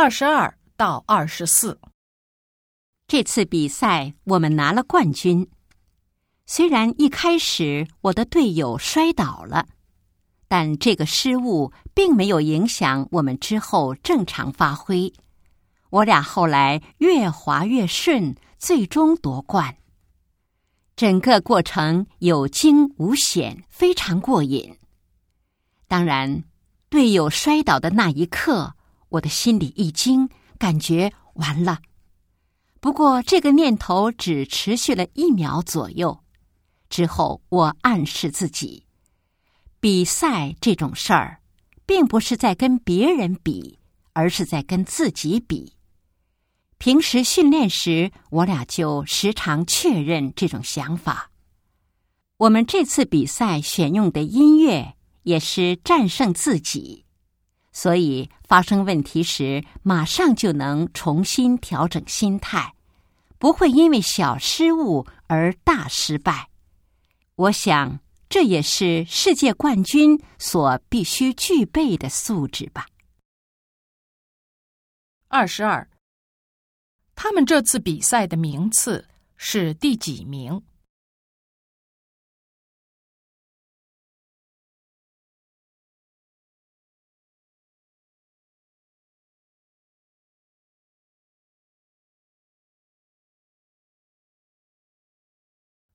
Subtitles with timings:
[0.00, 1.78] 二十二到二十四。
[3.06, 5.46] 这次比赛我们拿了冠军。
[6.46, 9.66] 虽然一开始我的队友摔倒了，
[10.48, 15.12] 但这个失误并没有影响我们之后正常发挥。
[15.90, 19.76] 我俩后来越滑越顺，最终夺冠。
[20.96, 24.78] 整个过程有惊无险，非常过瘾。
[25.86, 26.44] 当然，
[26.88, 28.76] 队友摔倒的那一刻，
[29.10, 31.78] 我的心里一惊，感觉完了。
[32.80, 36.24] 不过这个念头只持续了一秒左右。
[36.88, 38.84] 之后，我暗示自己，
[39.78, 41.40] 比赛这种事儿，
[41.86, 43.78] 并不是在跟别人比，
[44.12, 45.74] 而是在跟自己比。
[46.78, 51.30] 平时训练时，我俩就时常确认这种想法。
[52.38, 57.04] 我们这次比赛选用的音乐也是战胜自己，
[57.72, 62.74] 所以发生问题时，马上就能重新调整心态，
[63.38, 66.50] 不会因为小失误而大失败。
[67.36, 72.86] 我想，这也是世界冠军所必须具备的素质吧。
[75.28, 75.88] 二十二，
[77.14, 80.60] 他们这次比赛的名次是第几名？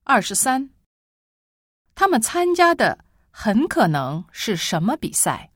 [0.07, 0.69] 二十三。
[1.95, 5.51] 他们参加的很可能是什么比赛？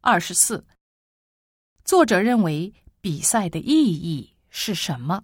[0.00, 0.66] 二十四，
[1.84, 5.22] 作者认为比赛的意义是什么？